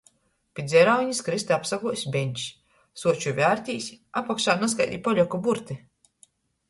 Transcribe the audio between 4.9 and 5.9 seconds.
poļaku burti.